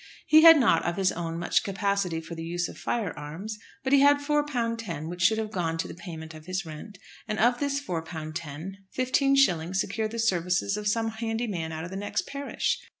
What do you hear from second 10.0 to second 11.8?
the services of some handy man